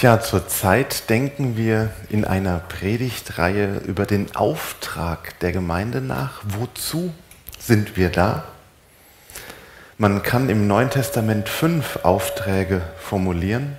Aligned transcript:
Tja, 0.00 0.18
zurzeit 0.18 1.10
denken 1.10 1.58
wir 1.58 1.90
in 2.08 2.24
einer 2.24 2.58
Predigtreihe 2.58 3.82
über 3.86 4.06
den 4.06 4.34
Auftrag 4.34 5.38
der 5.40 5.52
Gemeinde 5.52 6.00
nach. 6.00 6.40
Wozu 6.42 7.12
sind 7.58 7.98
wir 7.98 8.08
da? 8.08 8.44
Man 9.98 10.22
kann 10.22 10.48
im 10.48 10.66
Neuen 10.66 10.88
Testament 10.88 11.50
fünf 11.50 11.96
Aufträge 12.02 12.80
formulieren. 12.98 13.78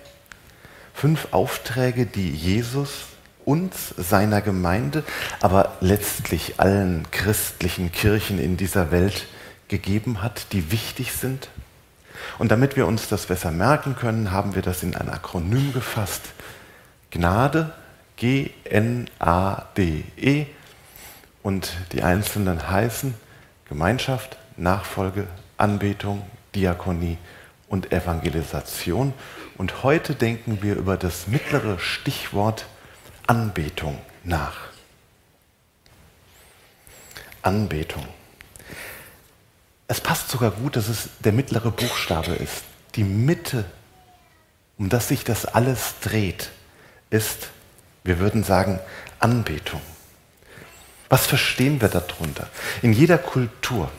Fünf 0.93 1.29
Aufträge, 1.31 2.05
die 2.05 2.29
Jesus 2.29 3.05
uns, 3.43 3.95
seiner 3.97 4.41
Gemeinde, 4.41 5.03
aber 5.41 5.75
letztlich 5.79 6.59
allen 6.59 7.07
christlichen 7.09 7.91
Kirchen 7.91 8.37
in 8.37 8.57
dieser 8.57 8.91
Welt 8.91 9.25
gegeben 9.69 10.21
hat, 10.21 10.53
die 10.53 10.71
wichtig 10.71 11.13
sind. 11.13 11.49
Und 12.37 12.51
damit 12.51 12.75
wir 12.75 12.87
uns 12.87 13.07
das 13.07 13.25
besser 13.25 13.51
merken 13.51 13.95
können, 13.95 14.31
haben 14.31 14.55
wir 14.55 14.61
das 14.61 14.83
in 14.83 14.95
ein 14.95 15.09
Akronym 15.09 15.73
gefasst. 15.73 16.21
Gnade, 17.09 17.73
G-N-A-D-E. 18.17 19.05
Und 21.43 21.73
die 21.91 22.03
einzelnen 22.03 22.69
heißen 22.69 23.15
Gemeinschaft, 23.67 24.37
Nachfolge, 24.57 25.27
Anbetung, 25.57 26.23
Diakonie 26.53 27.17
und 27.67 27.91
Evangelisation. 27.91 29.13
Und 29.57 29.83
heute 29.83 30.15
denken 30.15 30.61
wir 30.61 30.75
über 30.75 30.97
das 30.97 31.27
mittlere 31.27 31.79
Stichwort 31.79 32.65
Anbetung 33.27 33.97
nach. 34.23 34.57
Anbetung. 37.41 38.05
Es 39.91 39.99
passt 39.99 40.29
sogar 40.29 40.51
gut, 40.51 40.77
dass 40.77 40.87
es 40.87 41.09
der 41.19 41.33
mittlere 41.33 41.69
Buchstabe 41.69 42.31
ist. 42.31 42.63
Die 42.95 43.03
Mitte, 43.03 43.65
um 44.77 44.87
das 44.87 45.09
sich 45.09 45.25
das 45.25 45.45
alles 45.45 45.95
dreht, 45.99 46.49
ist, 47.09 47.49
wir 48.05 48.19
würden 48.19 48.45
sagen, 48.45 48.79
Anbetung. 49.19 49.81
Was 51.09 51.27
verstehen 51.27 51.81
wir 51.81 51.89
darunter? 51.89 52.47
In 52.81 52.93
jeder 52.93 53.17
Kultur 53.17 53.91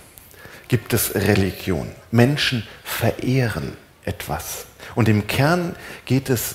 gibt 0.66 0.94
es 0.94 1.14
Religion. 1.14 1.92
Menschen 2.10 2.66
verehren 2.82 3.76
etwas. 4.06 4.64
Und 4.94 5.10
im 5.10 5.26
Kern 5.26 5.76
geht 6.06 6.30
es 6.30 6.54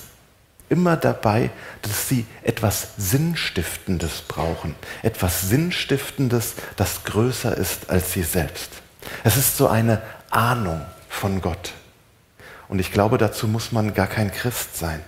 immer 0.68 0.96
dabei, 0.96 1.50
dass 1.82 2.08
sie 2.08 2.26
etwas 2.42 2.88
Sinnstiftendes 2.96 4.22
brauchen. 4.22 4.74
Etwas 5.04 5.42
Sinnstiftendes, 5.42 6.54
das 6.74 7.04
größer 7.04 7.56
ist 7.56 7.88
als 7.88 8.12
sie 8.14 8.24
selbst. 8.24 8.82
Es 9.24 9.36
ist 9.36 9.56
so 9.56 9.68
eine 9.68 10.02
Ahnung 10.30 10.80
von 11.08 11.40
Gott. 11.40 11.72
Und 12.68 12.78
ich 12.78 12.92
glaube, 12.92 13.18
dazu 13.18 13.48
muss 13.48 13.72
man 13.72 13.94
gar 13.94 14.06
kein 14.06 14.30
Christ 14.30 14.76
sein. 14.76 15.00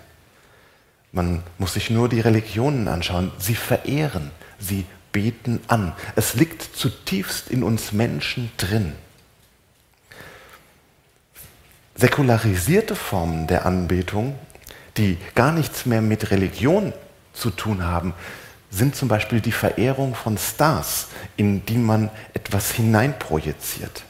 Man 1.13 1.43
muss 1.59 1.75
sich 1.75 1.91
nur 1.91 2.09
die 2.09 2.21
Religionen 2.21 2.89
anschauen. 2.89 3.33
Sie 3.39 3.55
verehren, 3.55 4.31
sie 4.59 4.87
beten 5.13 5.61
an. 5.69 5.93
Es 6.17 6.35
liegt 6.35 6.63
zutiefst 6.63 7.51
in 7.51 7.63
uns 7.63 7.93
Menschen 7.93 8.51
drin. 8.57 8.95
Säkularisierte 11.97 12.95
Formen 12.97 13.47
der 13.47 13.67
Anbetung, 13.67 14.39
die 14.97 15.19
gar 15.35 15.53
nichts 15.53 15.85
mehr 15.85 16.01
mit 16.01 16.31
Religion 16.31 16.93
zu 17.33 17.51
tun 17.51 17.85
haben, 17.85 18.15
sind 18.71 18.95
zum 18.95 19.09
Beispiel 19.09 19.41
die 19.41 19.53
Verehrung 19.53 20.15
von 20.15 20.39
Stars, 20.39 21.09
in 21.37 21.65
die 21.67 21.79
man 21.79 22.11
etwas 22.35 22.71
hineinprojiziert. 22.71 24.05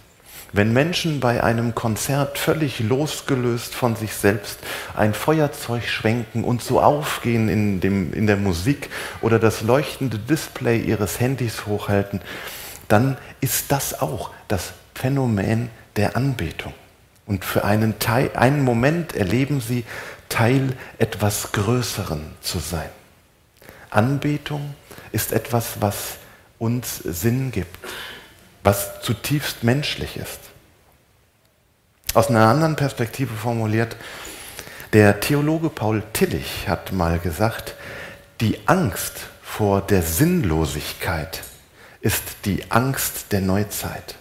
Wenn 0.52 0.72
Menschen 0.72 1.20
bei 1.20 1.44
einem 1.44 1.76
Konzert 1.76 2.36
völlig 2.36 2.80
losgelöst 2.80 3.72
von 3.72 3.94
sich 3.94 4.14
selbst 4.14 4.58
ein 4.96 5.14
Feuerzeug 5.14 5.84
schwenken 5.84 6.42
und 6.42 6.60
so 6.60 6.80
aufgehen 6.80 7.48
in, 7.48 7.80
dem, 7.80 8.12
in 8.12 8.26
der 8.26 8.36
Musik 8.36 8.90
oder 9.20 9.38
das 9.38 9.62
leuchtende 9.62 10.18
Display 10.18 10.80
ihres 10.80 11.20
Handys 11.20 11.66
hochhalten, 11.66 12.20
dann 12.88 13.16
ist 13.40 13.70
das 13.70 14.00
auch 14.00 14.30
das 14.48 14.72
Phänomen 14.94 15.70
der 15.94 16.16
Anbetung. 16.16 16.74
Und 17.26 17.44
für 17.44 17.64
einen, 17.64 18.00
Teil, 18.00 18.32
einen 18.34 18.64
Moment 18.64 19.14
erleben 19.14 19.60
sie, 19.60 19.84
Teil 20.28 20.76
etwas 20.98 21.52
Größeren 21.52 22.22
zu 22.40 22.58
sein. 22.58 22.90
Anbetung 23.90 24.74
ist 25.12 25.32
etwas, 25.32 25.80
was 25.80 26.16
uns 26.58 26.98
Sinn 26.98 27.50
gibt, 27.50 27.76
was 28.62 29.00
zutiefst 29.02 29.64
menschlich 29.64 30.16
ist. 30.16 30.40
Aus 32.14 32.28
einer 32.28 32.46
anderen 32.46 32.76
Perspektive 32.76 33.34
formuliert, 33.34 33.96
der 34.92 35.20
Theologe 35.20 35.70
Paul 35.70 36.02
Tillich 36.12 36.68
hat 36.68 36.92
mal 36.92 37.18
gesagt, 37.18 37.74
die 38.40 38.58
Angst 38.66 39.20
vor 39.42 39.80
der 39.80 40.02
Sinnlosigkeit 40.02 41.42
ist 42.00 42.22
die 42.44 42.70
Angst 42.70 43.30
der 43.30 43.40
Neuzeit. 43.40 44.16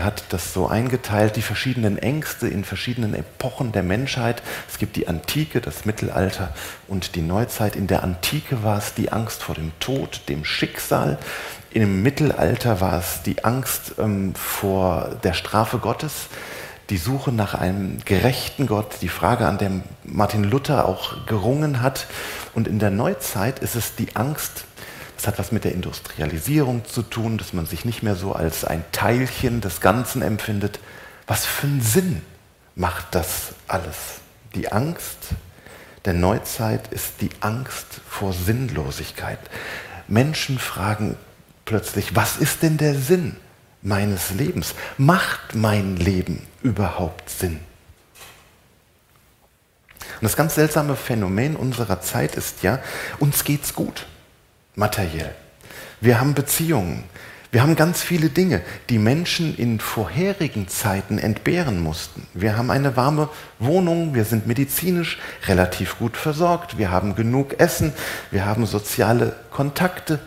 Er 0.00 0.06
hat 0.06 0.24
das 0.30 0.54
so 0.54 0.66
eingeteilt, 0.66 1.36
die 1.36 1.42
verschiedenen 1.42 1.98
Ängste 1.98 2.48
in 2.48 2.64
verschiedenen 2.64 3.12
Epochen 3.12 3.70
der 3.72 3.82
Menschheit. 3.82 4.42
Es 4.66 4.78
gibt 4.78 4.96
die 4.96 5.08
Antike, 5.08 5.60
das 5.60 5.84
Mittelalter 5.84 6.54
und 6.88 7.16
die 7.16 7.20
Neuzeit. 7.20 7.76
In 7.76 7.86
der 7.86 8.02
Antike 8.02 8.62
war 8.62 8.78
es 8.78 8.94
die 8.94 9.12
Angst 9.12 9.42
vor 9.42 9.56
dem 9.56 9.72
Tod, 9.78 10.22
dem 10.30 10.46
Schicksal. 10.46 11.18
Im 11.70 12.02
Mittelalter 12.02 12.80
war 12.80 12.98
es 12.98 13.20
die 13.24 13.44
Angst 13.44 13.96
ähm, 13.98 14.34
vor 14.34 15.16
der 15.22 15.34
Strafe 15.34 15.76
Gottes, 15.76 16.28
die 16.88 16.96
Suche 16.96 17.30
nach 17.30 17.52
einem 17.52 18.02
gerechten 18.06 18.66
Gott, 18.66 19.02
die 19.02 19.10
Frage, 19.10 19.46
an 19.46 19.58
der 19.58 19.70
Martin 20.02 20.44
Luther 20.44 20.88
auch 20.88 21.26
gerungen 21.26 21.82
hat. 21.82 22.06
Und 22.54 22.68
in 22.68 22.78
der 22.78 22.90
Neuzeit 22.90 23.58
ist 23.58 23.76
es 23.76 23.96
die 23.96 24.16
Angst 24.16 24.64
das 25.20 25.26
hat 25.26 25.38
was 25.38 25.52
mit 25.52 25.64
der 25.64 25.74
Industrialisierung 25.74 26.86
zu 26.86 27.02
tun, 27.02 27.36
dass 27.36 27.52
man 27.52 27.66
sich 27.66 27.84
nicht 27.84 28.02
mehr 28.02 28.16
so 28.16 28.32
als 28.32 28.64
ein 28.64 28.82
Teilchen 28.90 29.60
des 29.60 29.82
Ganzen 29.82 30.22
empfindet. 30.22 30.80
Was 31.26 31.44
für 31.44 31.66
einen 31.66 31.82
Sinn 31.82 32.22
macht 32.74 33.14
das 33.14 33.52
alles? 33.68 33.96
Die 34.54 34.72
Angst 34.72 35.18
der 36.06 36.14
Neuzeit 36.14 36.88
ist 36.90 37.20
die 37.20 37.28
Angst 37.40 38.00
vor 38.08 38.32
Sinnlosigkeit. 38.32 39.38
Menschen 40.08 40.58
fragen 40.58 41.18
plötzlich, 41.66 42.16
was 42.16 42.38
ist 42.38 42.62
denn 42.62 42.78
der 42.78 42.94
Sinn 42.94 43.36
meines 43.82 44.30
Lebens? 44.30 44.74
Macht 44.96 45.54
mein 45.54 45.98
Leben 45.98 46.46
überhaupt 46.62 47.28
Sinn? 47.28 47.60
Und 49.98 50.22
das 50.22 50.34
ganz 50.36 50.54
seltsame 50.54 50.96
Phänomen 50.96 51.56
unserer 51.56 52.00
Zeit 52.00 52.36
ist 52.36 52.62
ja, 52.62 52.78
uns 53.18 53.44
geht's 53.44 53.74
gut 53.74 54.06
materiell. 54.74 55.34
Wir 56.00 56.20
haben 56.20 56.34
Beziehungen. 56.34 57.04
Wir 57.52 57.62
haben 57.62 57.74
ganz 57.74 58.00
viele 58.00 58.28
Dinge, 58.28 58.62
die 58.90 58.98
Menschen 58.98 59.56
in 59.56 59.80
vorherigen 59.80 60.68
Zeiten 60.68 61.18
entbehren 61.18 61.80
mussten. 61.80 62.28
Wir 62.32 62.56
haben 62.56 62.70
eine 62.70 62.96
warme 62.96 63.28
Wohnung, 63.58 64.14
wir 64.14 64.24
sind 64.24 64.46
medizinisch 64.46 65.18
relativ 65.48 65.98
gut 65.98 66.16
versorgt, 66.16 66.78
wir 66.78 66.92
haben 66.92 67.16
genug 67.16 67.58
Essen, 67.58 67.92
wir 68.30 68.46
haben 68.46 68.66
soziale 68.66 69.34
Kontakte, 69.50 70.20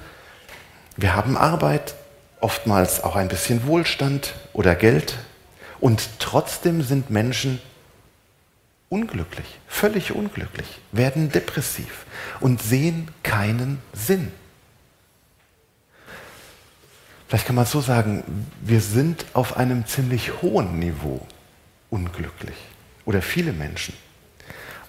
wir 0.97 1.15
haben 1.15 1.37
Arbeit, 1.37 1.95
oftmals 2.41 3.01
auch 3.01 3.15
ein 3.15 3.29
bisschen 3.29 3.65
Wohlstand 3.65 4.33
oder 4.51 4.75
Geld. 4.75 5.15
Und 5.79 6.19
trotzdem 6.19 6.81
sind 6.81 7.09
Menschen 7.09 7.61
unglücklich, 8.93 9.47
völlig 9.67 10.11
unglücklich, 10.11 10.67
werden 10.91 11.31
depressiv 11.31 12.05
und 12.39 12.61
sehen 12.61 13.07
keinen 13.23 13.79
Sinn. 13.91 14.31
Vielleicht 17.27 17.47
kann 17.47 17.55
man 17.55 17.65
so 17.65 17.81
sagen, 17.81 18.23
wir 18.61 18.81
sind 18.81 19.25
auf 19.33 19.57
einem 19.57 19.87
ziemlich 19.87 20.43
hohen 20.43 20.77
Niveau 20.77 21.25
unglücklich 21.89 22.55
oder 23.05 23.23
viele 23.23 23.51
Menschen. 23.51 23.95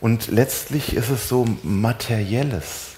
Und 0.02 0.28
letztlich 0.28 0.94
ist 0.94 1.08
es 1.08 1.26
so, 1.30 1.46
materielles 1.62 2.96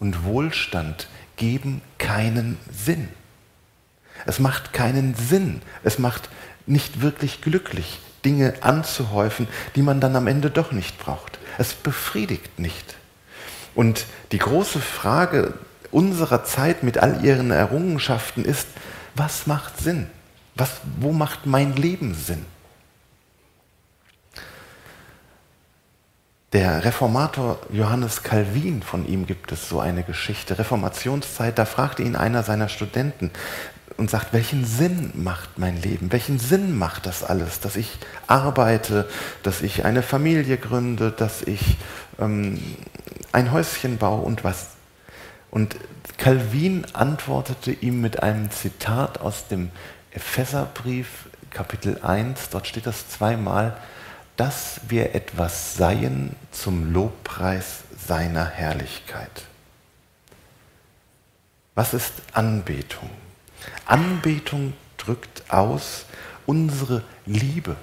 und 0.00 0.24
Wohlstand 0.24 1.06
geben 1.36 1.82
keinen 1.98 2.56
Sinn. 2.72 3.10
Es 4.24 4.38
macht 4.38 4.72
keinen 4.72 5.14
Sinn, 5.16 5.60
es 5.84 5.98
macht 5.98 6.30
nicht 6.64 7.02
wirklich 7.02 7.42
glücklich, 7.42 8.00
Dinge 8.26 8.54
anzuhäufen, 8.60 9.46
die 9.76 9.82
man 9.82 10.00
dann 10.00 10.16
am 10.16 10.26
Ende 10.26 10.50
doch 10.50 10.72
nicht 10.72 10.98
braucht. 10.98 11.38
Es 11.58 11.74
befriedigt 11.74 12.58
nicht. 12.58 12.96
Und 13.76 14.06
die 14.32 14.38
große 14.38 14.80
Frage 14.80 15.54
unserer 15.92 16.44
Zeit 16.44 16.82
mit 16.82 16.98
all 16.98 17.24
ihren 17.24 17.52
Errungenschaften 17.52 18.44
ist, 18.44 18.66
was 19.14 19.46
macht 19.46 19.78
Sinn? 19.78 20.08
Was, 20.56 20.80
wo 20.98 21.12
macht 21.12 21.46
mein 21.46 21.76
Leben 21.76 22.14
Sinn? 22.14 22.44
Der 26.52 26.84
Reformator 26.84 27.58
Johannes 27.70 28.22
Calvin, 28.22 28.82
von 28.82 29.06
ihm 29.06 29.26
gibt 29.26 29.52
es 29.52 29.68
so 29.68 29.78
eine 29.78 30.02
Geschichte, 30.02 30.58
Reformationszeit, 30.58 31.58
da 31.58 31.64
fragte 31.64 32.02
ihn 32.02 32.16
einer 32.16 32.42
seiner 32.42 32.68
Studenten, 32.68 33.30
und 33.96 34.10
sagt, 34.10 34.32
welchen 34.32 34.64
Sinn 34.64 35.12
macht 35.14 35.58
mein 35.58 35.80
Leben? 35.80 36.12
Welchen 36.12 36.38
Sinn 36.38 36.76
macht 36.76 37.06
das 37.06 37.22
alles, 37.24 37.60
dass 37.60 37.76
ich 37.76 37.98
arbeite, 38.26 39.08
dass 39.42 39.62
ich 39.62 39.84
eine 39.84 40.02
Familie 40.02 40.58
gründe, 40.58 41.10
dass 41.10 41.42
ich 41.42 41.78
ähm, 42.18 42.60
ein 43.32 43.52
Häuschen 43.52 43.98
baue 43.98 44.22
und 44.22 44.44
was? 44.44 44.68
Und 45.50 45.76
Calvin 46.18 46.86
antwortete 46.92 47.72
ihm 47.72 48.00
mit 48.00 48.22
einem 48.22 48.50
Zitat 48.50 49.20
aus 49.20 49.48
dem 49.48 49.70
Epheserbrief, 50.10 51.28
Kapitel 51.50 52.00
1, 52.02 52.50
dort 52.50 52.66
steht 52.66 52.86
das 52.86 53.08
zweimal, 53.08 53.76
dass 54.36 54.80
wir 54.88 55.14
etwas 55.14 55.76
seien 55.76 56.36
zum 56.52 56.92
Lobpreis 56.92 57.84
seiner 58.06 58.44
Herrlichkeit. 58.44 59.44
Was 61.74 61.94
ist 61.94 62.12
Anbetung? 62.32 63.10
Anbetung 63.86 64.72
drückt 64.96 65.50
aus 65.50 66.06
unsere 66.46 67.02
Liebe 67.24 67.76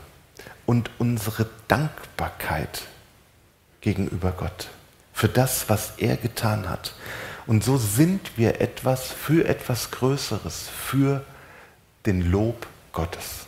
und 0.66 0.90
unsere 0.98 1.50
Dankbarkeit 1.68 2.84
gegenüber 3.82 4.32
Gott 4.32 4.70
für 5.14 5.30
das, 5.30 5.70
was 5.70 5.94
er 5.98 6.18
getan 6.18 6.70
hat. 6.70 6.96
Und 7.46 7.64
so 7.64 7.78
sind 7.78 8.38
wir 8.38 8.62
etwas 8.62 9.12
für 9.12 9.48
etwas 9.48 9.92
Größeres, 9.92 10.70
für 10.70 11.24
den 12.06 12.32
Lob 12.32 12.68
Gottes. 12.92 13.46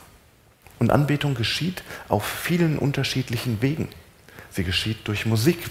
Und 0.80 0.92
Anbetung 0.92 1.36
geschieht 1.36 1.84
auf 2.10 2.26
vielen 2.26 2.78
unterschiedlichen 2.78 3.62
Wegen. 3.62 3.90
Sie 4.52 4.64
geschieht 4.64 5.08
durch 5.08 5.26
Musik. 5.26 5.70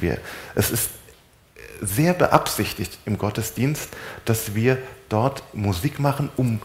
Es 0.55 0.71
ist 0.71 0.91
sehr 1.81 2.15
beabsichtigt 2.15 2.99
im 3.05 3.19
Gottesdienst, 3.19 3.88
dass 4.25 4.55
wir 4.55 4.79
dort 5.09 5.43
Musik 5.55 5.99
machen, 5.99 6.31
um 6.37 6.61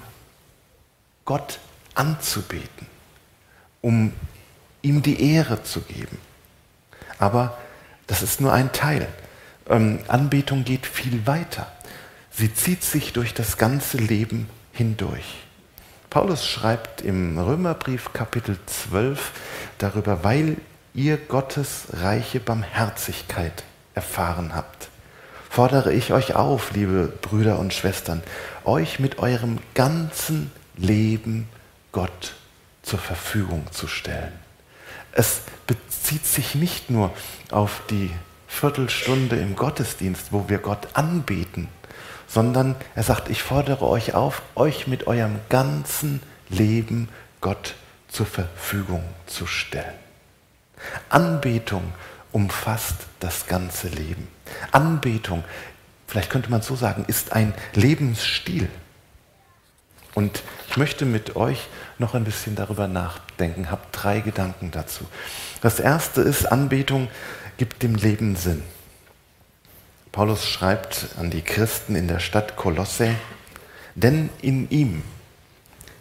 Gott 1.25 1.59
anzubeten, 1.95 2.87
um 3.81 4.13
ihm 4.81 5.01
die 5.01 5.33
Ehre 5.33 5.63
zu 5.63 5.81
geben. 5.81 6.17
Aber 7.17 7.57
das 8.07 8.21
ist 8.23 8.41
nur 8.41 8.53
ein 8.53 8.71
Teil. 8.71 9.07
Ähm, 9.67 9.99
Anbetung 10.07 10.63
geht 10.63 10.85
viel 10.85 11.27
weiter. 11.27 11.71
Sie 12.31 12.53
zieht 12.53 12.83
sich 12.83 13.13
durch 13.13 13.33
das 13.33 13.57
ganze 13.57 13.97
Leben 13.97 14.49
hindurch. 14.73 15.43
Paulus 16.09 16.47
schreibt 16.47 17.01
im 17.01 17.37
Römerbrief 17.37 18.13
Kapitel 18.13 18.57
12 18.65 19.31
darüber, 19.77 20.23
weil 20.23 20.57
ihr 20.95 21.17
Gottes 21.17 21.87
reiche 21.93 22.39
Barmherzigkeit 22.39 23.63
erfahren 23.93 24.55
habt, 24.55 24.88
fordere 25.49 25.91
ich 25.91 26.13
euch 26.13 26.35
auf, 26.35 26.71
liebe 26.71 27.11
Brüder 27.21 27.59
und 27.59 27.73
Schwestern, 27.73 28.23
euch 28.63 28.99
mit 28.99 29.19
eurem 29.19 29.59
ganzen 29.73 30.51
Leben 30.77 31.49
Gott 31.91 32.33
zur 32.83 32.99
Verfügung 32.99 33.65
zu 33.71 33.87
stellen. 33.87 34.33
Es 35.11 35.41
bezieht 35.67 36.25
sich 36.25 36.55
nicht 36.55 36.89
nur 36.89 37.11
auf 37.51 37.81
die 37.89 38.11
Viertelstunde 38.47 39.35
im 39.37 39.55
Gottesdienst, 39.55 40.31
wo 40.31 40.49
wir 40.49 40.59
Gott 40.59 40.87
anbeten, 40.93 41.67
sondern 42.27 42.75
er 42.95 43.03
sagt, 43.03 43.29
ich 43.29 43.41
fordere 43.41 43.87
euch 43.87 44.13
auf, 44.13 44.41
euch 44.55 44.87
mit 44.87 45.07
eurem 45.07 45.39
ganzen 45.49 46.21
Leben 46.49 47.09
Gott 47.41 47.75
zur 48.07 48.25
Verfügung 48.25 49.03
zu 49.25 49.47
stellen. 49.47 49.93
Anbetung 51.09 51.93
umfasst 52.31 52.95
das 53.19 53.47
ganze 53.47 53.87
Leben. 53.87 54.27
Anbetung, 54.71 55.43
vielleicht 56.07 56.29
könnte 56.29 56.49
man 56.49 56.61
so 56.61 56.75
sagen, 56.75 57.05
ist 57.07 57.33
ein 57.33 57.53
Lebensstil. 57.73 58.69
Und 60.15 60.43
ich 60.69 60.77
möchte 60.77 61.05
mit 61.05 61.35
euch 61.35 61.67
noch 61.97 62.15
ein 62.15 62.23
bisschen 62.23 62.55
darüber 62.55 62.87
nachdenken, 62.87 63.71
habe 63.71 63.81
drei 63.91 64.19
Gedanken 64.21 64.71
dazu. 64.71 65.05
Das 65.61 65.79
erste 65.79 66.21
ist, 66.21 66.51
Anbetung 66.51 67.09
gibt 67.57 67.83
dem 67.83 67.95
Leben 67.95 68.35
Sinn. 68.35 68.63
Paulus 70.11 70.47
schreibt 70.47 71.09
an 71.19 71.29
die 71.29 71.41
Christen 71.41 71.95
in 71.95 72.07
der 72.07 72.19
Stadt 72.19 72.55
Kolosse, 72.55 73.15
denn 73.95 74.29
in 74.41 74.69
ihm, 74.69 75.03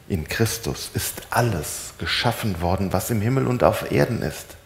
in 0.08 0.26
Christus, 0.26 0.90
ist 0.94 1.22
alles 1.30 1.94
geschaffen 1.98 2.60
worden, 2.62 2.92
was 2.92 3.10
im 3.10 3.20
Himmel 3.20 3.46
und 3.46 3.62
auf 3.62 3.90
Erden 3.92 4.22
ist. 4.22 4.56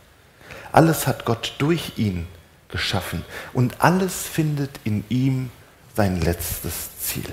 Alles 0.71 1.07
hat 1.07 1.25
Gott 1.25 1.55
durch 1.59 1.99
ihn 1.99 2.27
geschaffen 2.73 3.25
und 3.53 3.81
alles 3.81 4.27
findet 4.27 4.81
in 4.83 5.05
ihm 5.09 5.51
sein 5.95 6.21
letztes 6.21 6.99
Ziel. 6.99 7.33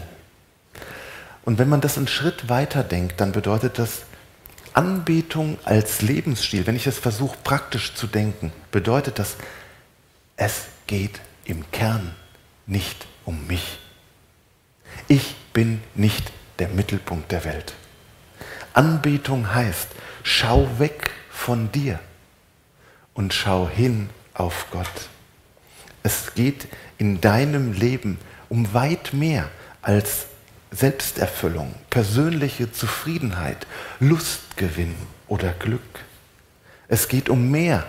Und 1.44 1.58
wenn 1.58 1.70
man 1.70 1.82
das 1.82 1.98
einen 1.98 2.08
Schritt 2.08 2.50
weiter 2.50 2.84
denkt, 2.84 3.20
dann 3.20 3.32
bedeutet 3.32 3.80
das 3.80 4.04
Anbetung 4.74 5.58
als 5.66 6.02
Lebensstil, 6.02 6.68
wenn 6.68 6.76
ich 6.76 6.86
es 6.86 7.00
versuche 7.00 7.38
praktisch 7.44 7.96
zu 7.96 8.06
denken, 8.06 8.52
bedeutet 8.72 9.18
das, 9.18 9.36
es 10.36 10.66
geht 10.86 11.20
im 11.46 11.70
Kern 11.72 12.14
nicht 12.68 13.08
um 13.26 13.48
mich. 13.48 13.80
Ich 15.08 15.36
bin 15.54 15.82
nicht 15.96 16.32
der 16.60 16.68
Mittelpunkt 16.68 17.32
der 17.32 17.46
Welt. 17.46 17.74
Anbetung 18.74 19.54
heißt, 19.54 19.88
schau 20.24 20.68
weg 20.78 21.10
von 21.32 21.72
dir 21.72 22.00
und 23.14 23.34
schau 23.34 23.68
hin 23.68 24.10
auf 24.34 24.68
Gott. 24.72 25.10
Es 26.04 26.34
geht 26.34 26.68
in 26.98 27.22
deinem 27.22 27.74
Leben 27.74 28.18
um 28.50 28.74
weit 28.74 29.14
mehr 29.14 29.50
als 29.82 30.28
Selbsterfüllung, 30.72 31.74
persönliche 31.90 32.72
Zufriedenheit, 32.72 33.66
Lustgewinn 34.00 34.96
oder 35.28 35.52
Glück. 35.54 35.82
Es 36.88 37.08
geht 37.08 37.30
um 37.30 37.50
mehr 37.50 37.86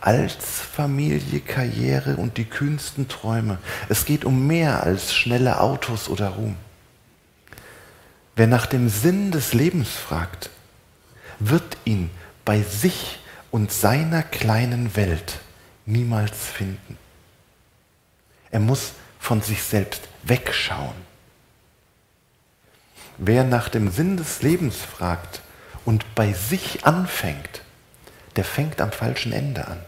als 0.00 0.34
Familie, 0.34 1.40
Karriere 1.40 2.16
und 2.16 2.36
die 2.36 2.44
kühnsten 2.44 3.08
Träume. 3.08 3.58
Es 3.88 4.04
geht 4.04 4.24
um 4.24 4.46
mehr 4.46 4.82
als 4.84 5.14
schnelle 5.14 5.60
Autos 5.60 6.08
oder 6.08 6.28
Ruhm. 6.28 6.56
Wer 8.36 8.46
nach 8.46 8.66
dem 8.66 8.88
Sinn 8.88 9.32
des 9.32 9.52
Lebens 9.52 9.88
fragt, 9.88 10.50
wird 11.40 11.76
ihn 11.84 12.10
bei 12.44 12.62
sich 12.62 13.18
und 13.50 13.72
seiner 13.72 14.22
kleinen 14.22 14.94
Welt 14.96 15.40
niemals 15.86 16.36
finden. 16.36 16.96
Er 18.50 18.60
muss 18.60 18.92
von 19.18 19.42
sich 19.42 19.62
selbst 19.62 20.02
wegschauen. 20.22 20.94
Wer 23.18 23.44
nach 23.44 23.68
dem 23.68 23.90
Sinn 23.90 24.16
des 24.16 24.42
Lebens 24.42 24.76
fragt 24.76 25.40
und 25.84 26.14
bei 26.14 26.32
sich 26.32 26.86
anfängt, 26.86 27.62
der 28.36 28.44
fängt 28.44 28.80
am 28.80 28.92
falschen 28.92 29.32
Ende 29.32 29.66
an. 29.66 29.80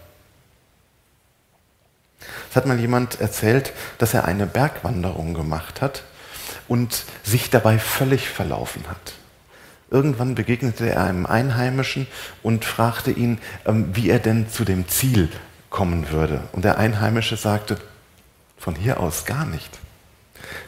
Es 2.50 2.56
hat 2.56 2.66
mal 2.66 2.80
jemand 2.80 3.20
erzählt, 3.20 3.72
dass 3.98 4.12
er 4.14 4.24
eine 4.24 4.46
Bergwanderung 4.46 5.34
gemacht 5.34 5.80
hat 5.80 6.02
und 6.68 7.04
sich 7.22 7.50
dabei 7.50 7.78
völlig 7.78 8.28
verlaufen 8.28 8.84
hat. 8.88 9.14
Irgendwann 9.90 10.34
begegnete 10.34 10.88
er 10.88 11.04
einem 11.04 11.26
Einheimischen 11.26 12.06
und 12.42 12.64
fragte 12.64 13.10
ihn, 13.10 13.38
ähm, 13.66 13.94
wie 13.94 14.08
er 14.08 14.20
denn 14.20 14.48
zu 14.48 14.64
dem 14.64 14.88
Ziel 14.88 15.28
kommen 15.68 16.10
würde. 16.10 16.42
Und 16.52 16.64
der 16.64 16.78
Einheimische 16.78 17.36
sagte, 17.36 17.78
von 18.60 18.76
hier 18.76 19.00
aus 19.00 19.24
gar 19.24 19.46
nicht. 19.46 19.78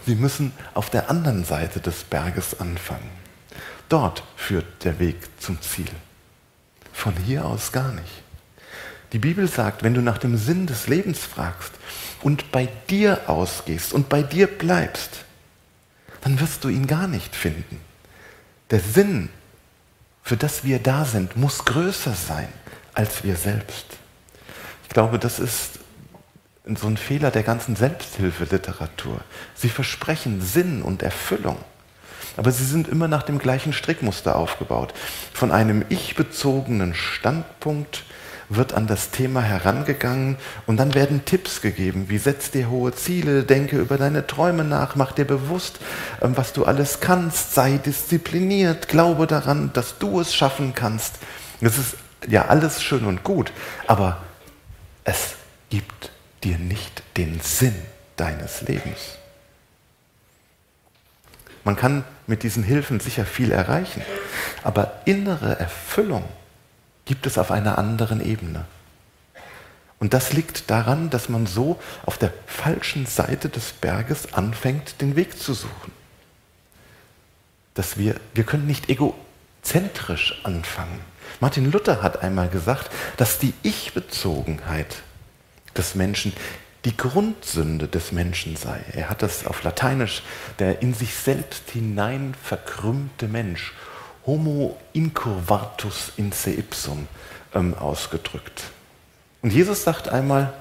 Sie 0.07 0.17
müssen 0.17 0.53
auf 0.75 0.91
der 0.91 1.11
anderen 1.11 1.45
Seite 1.45 1.81
des 1.81 2.05
Berges 2.05 2.59
anfangen. 2.59 3.11
Dort 3.89 4.25
führt 4.37 4.85
der 4.85 4.99
Weg 4.99 5.17
zum 5.39 5.61
Ziel. 5.61 5.91
Von 6.93 7.15
hier 7.17 7.45
aus 7.45 7.71
gar 7.71 7.93
nicht. 7.93 8.23
Die 9.13 9.19
Bibel 9.19 9.47
sagt, 9.47 9.83
wenn 9.83 9.93
du 9.93 10.01
nach 10.01 10.17
dem 10.17 10.39
Sinn 10.39 10.67
des 10.67 10.89
Lebens 10.89 11.19
fragst 11.19 11.73
und 12.23 12.51
bei 12.51 12.69
dir 12.89 13.29
ausgehst 13.29 13.93
und 13.93 14.09
bei 14.09 14.23
dir 14.23 14.47
bleibst, 14.47 15.25
dann 16.23 16.41
wirst 16.41 16.65
du 16.65 16.69
ihn 16.69 16.87
gar 16.87 17.09
nicht 17.09 17.37
finden. 17.37 17.79
Der 18.71 18.81
Sinn, 18.81 19.29
für 20.23 20.39
das 20.39 20.65
wir 20.65 20.79
da 20.79 21.05
sind, 21.05 21.37
muss 21.37 21.65
größer 21.67 22.15
sein 22.15 22.49
als 22.95 23.23
wir 23.25 23.37
selbst. 23.37 23.87
Ich 24.85 24.89
glaube, 24.89 25.19
das 25.19 25.39
ist 25.39 25.82
so 26.65 26.87
ein 26.87 26.97
Fehler 26.97 27.31
der 27.31 27.43
ganzen 27.43 27.77
Selbsthilfeliteratur. 27.77 29.21
Sie 29.55 29.69
versprechen 29.69 30.41
Sinn 30.41 30.83
und 30.83 31.03
Erfüllung, 31.03 31.59
aber 32.37 32.53
sie 32.53 32.65
sind 32.65 32.89
immer 32.89 33.09
nach 33.09 33.25
dem 33.25 33.39
gleichen 33.39 33.73
Strickmuster 33.73 34.37
aufgebaut. 34.37 34.95
Von 35.33 35.51
einem 35.51 35.85
ich-bezogenen 35.89 36.95
Standpunkt 36.95 38.05
wird 38.49 38.75
an 38.75 38.87
das 38.87 39.11
Thema 39.11 39.41
herangegangen 39.41 40.37
und 40.67 40.77
dann 40.77 40.95
werden 40.95 41.25
Tipps 41.25 41.63
gegeben, 41.63 42.07
wie 42.09 42.19
setz 42.19 42.51
dir 42.51 42.71
hohe 42.71 42.93
Ziele, 42.93 43.45
denke 43.45 43.79
über 43.79 43.97
deine 43.97 44.27
Träume 44.27 44.63
nach, 44.63 44.95
mach 44.95 45.13
dir 45.13 45.25
bewusst, 45.25 45.81
ähm, 46.21 46.37
was 46.37 46.53
du 46.53 46.65
alles 46.65 47.01
kannst, 47.01 47.55
sei 47.55 47.79
diszipliniert, 47.79 48.89
glaube 48.89 49.27
daran, 49.27 49.73
dass 49.73 49.99
du 49.99 50.21
es 50.21 50.35
schaffen 50.35 50.75
kannst. 50.75 51.19
Das 51.61 51.79
ist 51.79 51.97
ja 52.29 52.47
alles 52.47 52.83
schön 52.83 53.07
und 53.07 53.25
gut, 53.25 53.53
aber 53.87 54.19
es 55.05 55.35
gibt 55.71 56.12
dir 56.45 56.59
nicht 56.59 57.03
den 57.17 57.41
Sinn 57.41 57.75
deines 58.17 58.63
Lebens. 58.63 59.19
Man 61.65 61.77
kann 61.77 62.05
mit 62.27 62.43
diesen 62.43 62.63
Hilfen 62.63 63.01
sicher 63.01 63.25
viel 63.25 63.53
erreichen, 63.53 64.03
aber 64.63 65.01
innere 65.05 65.59
Erfüllung 65.59 66.25
gibt 67.05 67.27
es 67.27 67.39
auf 67.39 67.51
einer 67.51 67.79
anderen 67.79 68.25
Ebene. 68.25 68.65
Und 69.99 70.15
das 70.15 70.33
liegt 70.33 70.69
daran, 70.71 71.11
dass 71.11 71.29
man 71.29 71.47
so 71.47 71.81
auf 72.05 72.19
der 72.19 72.33
falschen 72.47 73.07
Seite 73.07 73.49
des 73.49 73.73
Berges 73.73 74.35
anfängt, 74.35 75.01
den 75.01 75.15
Weg 75.15 75.39
zu 75.39 75.55
suchen. 75.55 75.93
Dass 77.75 77.97
wir, 77.97 78.17
wir 78.35 78.43
können 78.43 78.67
nicht 78.67 78.89
egozentrisch 78.89 80.41
anfangen. 80.43 81.01
Martin 81.39 81.71
Luther 81.71 82.03
hat 82.03 82.23
einmal 82.23 82.49
gesagt, 82.49 82.91
dass 83.17 83.39
die 83.39 83.55
Ich-Bezogenheit 83.63 85.03
des 85.77 85.95
Menschen 85.95 86.33
die 86.85 86.97
Grundsünde 86.97 87.87
des 87.87 88.13
Menschen 88.13 88.57
sei. 88.57 88.81
Er 88.93 89.09
hat 89.09 89.23
das 89.23 89.47
auf 89.47 89.63
Lateinisch, 89.63 90.23
der 90.59 90.83
in 90.83 90.95
sich 90.95 91.15
selbst 91.15 91.71
hinein 91.71 92.35
verkrümmte 92.43 93.29
Mensch, 93.29 93.73
homo 94.27 94.77
incurvatus 94.93 96.13
in 96.17 96.33
se 96.33 96.51
ipsum, 96.51 97.07
ähm, 97.55 97.75
ausgedrückt. 97.75 98.65
Und 99.43 99.53
Jesus 99.53 99.85
sagt 99.85 100.09
einmal, 100.09 100.53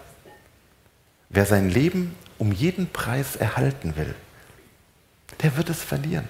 wer 1.30 1.46
sein 1.46 1.70
Leben 1.70 2.16
um 2.38 2.52
jeden 2.52 2.88
Preis 2.88 3.36
erhalten 3.36 3.96
will, 3.96 4.14
der 5.42 5.58
wird 5.58 5.70
es 5.70 5.82
verlieren. 5.82 6.28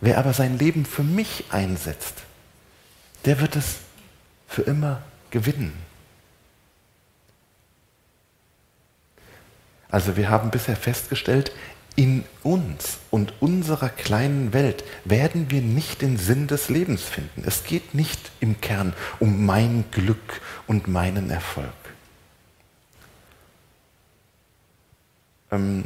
Wer 0.00 0.18
aber 0.18 0.32
sein 0.32 0.58
Leben 0.58 0.86
für 0.86 1.02
mich 1.02 1.44
einsetzt, 1.50 2.14
der 3.26 3.40
wird 3.40 3.54
es 3.54 3.76
für 4.48 4.62
immer 4.62 5.02
gewinnen. 5.30 5.89
Also 9.90 10.16
wir 10.16 10.30
haben 10.30 10.50
bisher 10.50 10.76
festgestellt, 10.76 11.52
in 11.96 12.24
uns 12.42 12.98
und 13.10 13.34
unserer 13.40 13.88
kleinen 13.88 14.52
Welt 14.52 14.84
werden 15.04 15.50
wir 15.50 15.60
nicht 15.60 16.02
den 16.02 16.16
Sinn 16.16 16.46
des 16.46 16.68
Lebens 16.68 17.02
finden. 17.02 17.42
Es 17.44 17.64
geht 17.64 17.94
nicht 17.94 18.30
im 18.40 18.60
Kern 18.60 18.94
um 19.18 19.44
mein 19.44 19.84
Glück 19.90 20.40
und 20.66 20.88
meinen 20.88 21.30
Erfolg. 21.30 21.68
Ähm, 25.50 25.84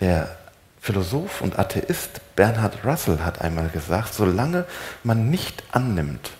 der 0.00 0.36
Philosoph 0.80 1.40
und 1.40 1.58
Atheist 1.58 2.20
Bernhard 2.36 2.84
Russell 2.84 3.20
hat 3.20 3.40
einmal 3.40 3.68
gesagt, 3.68 4.14
solange 4.14 4.66
man 5.02 5.30
nicht 5.30 5.62
annimmt, 5.72 6.30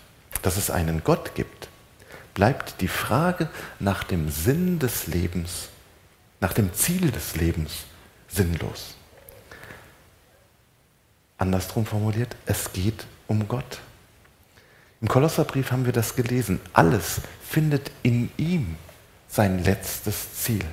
dass 0.43 0.57
es 0.57 0.71
einen 0.71 1.03
Gott 1.03 1.35
gibt, 1.35 1.69
bleibt 2.35 2.81
die 2.81 2.89
Frage 2.89 3.49
nach 3.79 4.05
dem 4.05 4.31
Sinn 4.31 4.79
des 4.79 5.07
Lebens 5.07 5.69
nach 6.43 6.53
dem 6.53 6.75
Ziel 6.75 7.13
des 7.13 7.37
Lebens 7.37 7.85
sinnlos. 8.27 8.97
Andersrum 11.39 11.87
formuliert, 11.87 12.35
es 12.47 12.73
geht 12.73 13.07
um 13.29 13.47
Gott. 13.47 13.79
Im 15.01 15.07
Kolosserbrief 15.07 15.71
haben 15.71 15.85
wir 15.85 15.93
das 15.93 16.17
gelesen. 16.17 16.61
Alles 16.73 17.21
findet 17.49 17.93
in 18.03 18.29
ihm 18.37 18.77
sein 19.29 19.63
letztes 19.63 20.35
Ziel. 20.35 20.65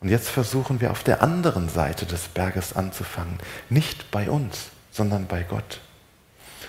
Und 0.00 0.08
jetzt 0.08 0.28
versuchen 0.28 0.80
wir 0.80 0.90
auf 0.90 1.04
der 1.04 1.22
anderen 1.22 1.68
Seite 1.68 2.04
des 2.04 2.22
Berges 2.26 2.74
anzufangen. 2.74 3.38
Nicht 3.70 4.10
bei 4.10 4.28
uns, 4.28 4.66
sondern 4.90 5.28
bei 5.28 5.44
Gott. 5.44 5.80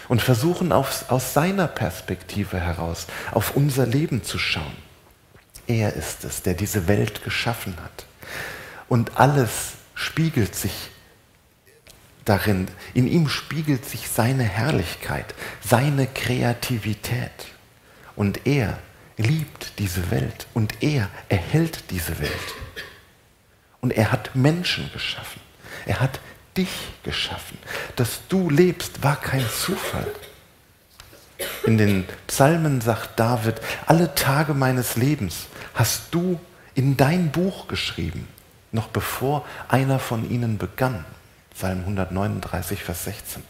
Und 0.07 0.22
versuchen 0.22 0.72
auf, 0.72 1.10
aus 1.10 1.34
seiner 1.34 1.67
Perspektive 1.67 2.60
heraus 2.60 3.07
auf 3.31 3.55
unser 3.55 3.88
Leben 3.88 4.24
zu 4.24 4.38
schauen. 4.38 4.85
Er 5.67 5.93
ist 5.93 6.24
es, 6.24 6.41
der 6.41 6.53
diese 6.53 6.88
Welt 6.88 7.24
geschaffen 7.24 7.75
hat. 7.84 8.05
Und 8.88 9.17
alles 9.17 9.74
spiegelt 9.95 10.55
sich 10.55 10.89
darin, 12.25 12.67
in 12.93 13.07
ihm 13.07 13.29
spiegelt 13.29 13.86
sich 13.86 14.10
seine 14.10 14.43
Herrlichkeit, 14.43 15.34
seine 15.62 16.07
Kreativität. 16.07 17.31
Und 18.15 18.45
er 18.45 18.79
liebt 19.17 19.79
diese 19.79 20.12
Welt 20.12 20.48
und 20.53 20.84
er 20.84 21.10
erhält 21.29 21.91
diese 21.91 22.19
Welt. 22.19 22.31
Und 23.81 23.91
er 23.91 24.12
hat 24.12 24.36
Menschen 24.36 24.89
geschaffen. 24.93 25.41
Er 25.86 26.00
hat 26.00 26.19
dich 26.57 26.69
geschaffen. 27.03 27.57
Dass 27.95 28.22
du 28.29 28.50
lebst, 28.50 29.03
war 29.03 29.19
kein 29.19 29.45
Zufall. 29.48 30.07
In 31.65 31.77
den 31.77 32.05
Psalmen 32.27 32.81
sagt 32.81 33.19
David, 33.19 33.55
alle 33.86 34.15
Tage 34.15 34.53
meines 34.53 34.95
Lebens 34.95 35.48
hast 35.75 36.08
du 36.15 36.39
in 36.74 36.98
dein 36.98 37.32
Buch 37.32 37.67
geschrieben, 37.67 38.27
noch 38.72 38.88
bevor 38.88 39.46
einer 39.67 40.00
von 40.00 40.29
ihnen 40.29 40.58
begann. 40.58 41.05
Psalm 41.53 41.82
139, 41.82 42.84
Vers 42.84 43.05
16. 43.05 43.44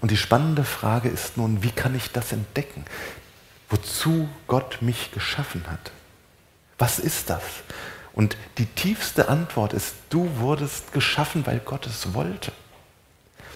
Und 0.00 0.10
die 0.10 0.16
spannende 0.16 0.64
Frage 0.64 1.08
ist 1.08 1.36
nun, 1.36 1.62
wie 1.62 1.70
kann 1.70 1.94
ich 1.94 2.10
das 2.10 2.32
entdecken? 2.32 2.84
Wozu 3.70 4.28
Gott 4.46 4.82
mich 4.82 5.12
geschaffen 5.12 5.64
hat? 5.68 5.92
Was 6.78 6.98
ist 6.98 7.30
das? 7.30 7.42
Und 8.12 8.36
die 8.58 8.66
tiefste 8.66 9.28
Antwort 9.28 9.72
ist, 9.72 9.94
du 10.10 10.28
wurdest 10.38 10.92
geschaffen, 10.92 11.46
weil 11.46 11.60
Gott 11.60 11.86
es 11.86 12.12
wollte. 12.14 12.52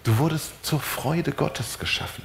Du 0.05 0.19
wurdest 0.19 0.53
zur 0.63 0.81
Freude 0.81 1.33
Gottes 1.33 1.79
geschaffen. 1.79 2.25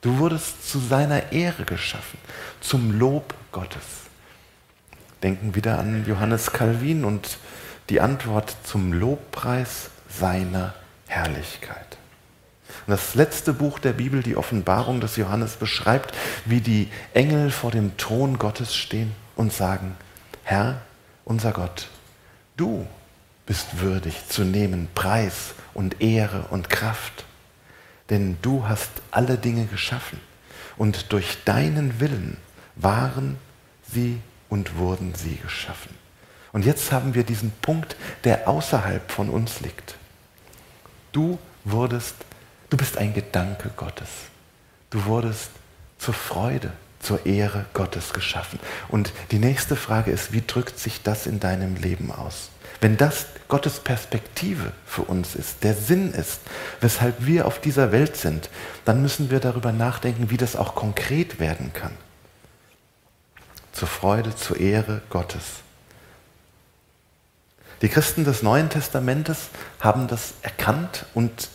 Du 0.00 0.18
wurdest 0.18 0.68
zu 0.68 0.78
seiner 0.78 1.30
Ehre 1.32 1.64
geschaffen, 1.64 2.18
zum 2.60 2.98
Lob 2.98 3.34
Gottes. 3.52 4.09
Denken 5.22 5.54
wieder 5.54 5.78
an 5.78 6.04
Johannes 6.06 6.52
Calvin 6.52 7.04
und 7.04 7.38
die 7.88 8.00
Antwort 8.00 8.56
zum 8.64 8.92
Lobpreis 8.92 9.90
seiner 10.08 10.74
Herrlichkeit. 11.08 11.98
Und 12.86 12.92
das 12.92 13.14
letzte 13.14 13.52
Buch 13.52 13.78
der 13.78 13.92
Bibel, 13.92 14.22
die 14.22 14.36
Offenbarung 14.36 15.00
des 15.00 15.16
Johannes, 15.16 15.56
beschreibt, 15.56 16.14
wie 16.44 16.60
die 16.60 16.88
Engel 17.14 17.50
vor 17.50 17.70
dem 17.70 17.96
Thron 17.96 18.38
Gottes 18.38 18.74
stehen 18.74 19.12
und 19.36 19.52
sagen, 19.52 19.96
Herr, 20.44 20.80
unser 21.24 21.52
Gott, 21.52 21.88
du 22.56 22.86
bist 23.46 23.80
würdig 23.80 24.28
zu 24.28 24.42
nehmen 24.42 24.88
Preis 24.94 25.54
und 25.74 26.00
Ehre 26.00 26.46
und 26.50 26.70
Kraft 26.70 27.24
denn 28.10 28.36
du 28.42 28.68
hast 28.68 28.90
alle 29.10 29.38
Dinge 29.38 29.66
geschaffen 29.66 30.20
und 30.76 31.12
durch 31.12 31.38
deinen 31.44 32.00
Willen 32.00 32.36
waren 32.74 33.38
sie 33.90 34.18
und 34.50 34.76
wurden 34.76 35.14
sie 35.14 35.36
geschaffen. 35.36 35.94
Und 36.52 36.66
jetzt 36.66 36.92
haben 36.92 37.14
wir 37.14 37.22
diesen 37.24 37.52
Punkt, 37.62 37.96
der 38.24 38.48
außerhalb 38.48 39.10
von 39.10 39.30
uns 39.30 39.60
liegt. 39.60 39.94
Du 41.12 41.38
wurdest, 41.64 42.16
du 42.68 42.76
bist 42.76 42.98
ein 42.98 43.14
Gedanke 43.14 43.70
Gottes. 43.76 44.08
Du 44.90 45.04
wurdest 45.04 45.50
zur 45.98 46.14
Freude, 46.14 46.72
zur 46.98 47.24
Ehre 47.24 47.66
Gottes 47.72 48.12
geschaffen. 48.12 48.58
Und 48.88 49.12
die 49.30 49.38
nächste 49.38 49.76
Frage 49.76 50.10
ist, 50.10 50.32
wie 50.32 50.42
drückt 50.44 50.78
sich 50.78 51.02
das 51.02 51.26
in 51.26 51.40
deinem 51.40 51.76
Leben 51.76 52.10
aus? 52.10 52.50
Wenn 52.80 52.96
das 52.96 53.26
Gottes 53.48 53.80
Perspektive 53.80 54.72
für 54.86 55.02
uns 55.02 55.34
ist, 55.34 55.62
der 55.62 55.74
Sinn 55.74 56.12
ist, 56.12 56.40
weshalb 56.80 57.26
wir 57.26 57.46
auf 57.46 57.60
dieser 57.60 57.92
Welt 57.92 58.16
sind, 58.16 58.50
dann 58.84 59.02
müssen 59.02 59.30
wir 59.30 59.40
darüber 59.40 59.72
nachdenken, 59.72 60.30
wie 60.30 60.36
das 60.36 60.56
auch 60.56 60.74
konkret 60.74 61.38
werden 61.38 61.72
kann. 61.72 61.92
Zur 63.72 63.88
Freude, 63.88 64.34
zur 64.34 64.58
Ehre 64.58 65.02
Gottes. 65.10 65.42
Die 67.82 67.88
Christen 67.88 68.24
des 68.24 68.42
Neuen 68.42 68.68
Testamentes 68.68 69.48
haben 69.80 70.06
das 70.06 70.34
erkannt 70.42 71.06
und 71.14 71.48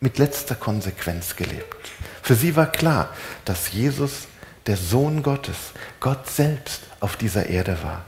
mit 0.00 0.18
letzter 0.18 0.54
Konsequenz 0.54 1.36
gelebt. 1.36 1.90
Für 2.22 2.34
sie 2.34 2.56
war 2.56 2.66
klar, 2.66 3.10
dass 3.44 3.72
Jesus, 3.72 4.26
der 4.66 4.76
Sohn 4.76 5.22
Gottes, 5.22 5.56
Gott 6.00 6.28
selbst 6.28 6.82
auf 7.00 7.16
dieser 7.16 7.46
Erde 7.46 7.78
war. 7.82 8.04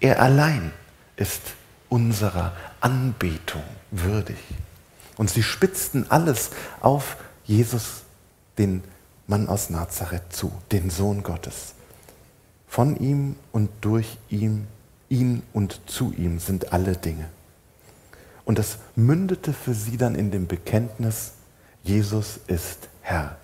Er 0.00 0.20
allein 0.20 0.72
ist 1.16 1.42
unserer 1.88 2.52
Anbetung 2.80 3.62
würdig. 3.90 4.38
Und 5.16 5.30
sie 5.30 5.42
spitzten 5.42 6.10
alles 6.10 6.50
auf 6.80 7.16
Jesus, 7.44 8.02
den 8.58 8.82
Mann 9.26 9.48
aus 9.48 9.70
Nazareth, 9.70 10.32
zu, 10.32 10.52
den 10.72 10.90
Sohn 10.90 11.22
Gottes. 11.22 11.74
Von 12.66 12.96
ihm 12.96 13.36
und 13.52 13.70
durch 13.80 14.18
ihn, 14.28 14.66
ihn 15.08 15.42
und 15.52 15.80
zu 15.86 16.12
ihm 16.16 16.38
sind 16.38 16.72
alle 16.72 16.96
Dinge. 16.96 17.28
Und 18.44 18.58
das 18.58 18.78
mündete 18.94 19.52
für 19.52 19.74
sie 19.74 19.96
dann 19.96 20.14
in 20.14 20.30
dem 20.30 20.46
Bekenntnis, 20.46 21.32
Jesus 21.82 22.38
ist 22.46 22.88
Herr. 23.02 23.36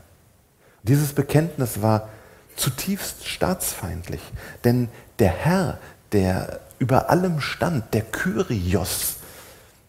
Dieses 0.82 1.12
Bekenntnis 1.12 1.82
war 1.82 2.08
zutiefst 2.56 3.26
staatsfeindlich, 3.26 4.20
denn 4.64 4.88
der 5.18 5.30
Herr, 5.30 5.78
der 6.12 6.60
über 6.78 7.10
allem 7.10 7.40
stand, 7.40 7.94
der 7.94 8.02
Kyrios. 8.02 9.16